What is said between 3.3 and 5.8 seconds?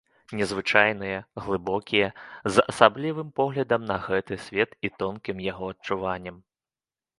поглядам на гэты свет і тонкім яго